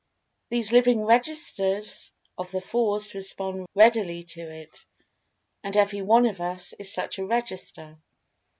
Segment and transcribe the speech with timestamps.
[0.49, 6.91] These living registers of the Force respond readily to it,—and every one of us is
[6.91, 7.99] such a register.